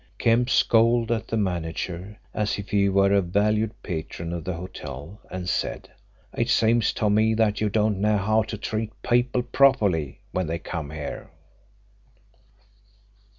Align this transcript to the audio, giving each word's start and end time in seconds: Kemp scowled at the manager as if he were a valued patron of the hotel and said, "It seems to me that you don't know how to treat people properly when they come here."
Kemp 0.17 0.49
scowled 0.49 1.11
at 1.11 1.27
the 1.27 1.37
manager 1.37 2.17
as 2.33 2.57
if 2.57 2.69
he 2.71 2.89
were 2.89 3.11
a 3.13 3.21
valued 3.21 3.83
patron 3.83 4.33
of 4.33 4.43
the 4.43 4.55
hotel 4.55 5.19
and 5.29 5.47
said, 5.47 5.91
"It 6.35 6.49
seems 6.49 6.91
to 6.93 7.07
me 7.07 7.35
that 7.35 7.61
you 7.61 7.69
don't 7.69 7.99
know 8.01 8.17
how 8.17 8.41
to 8.41 8.57
treat 8.57 8.99
people 9.03 9.43
properly 9.43 10.21
when 10.31 10.47
they 10.47 10.57
come 10.57 10.89
here." 10.89 11.29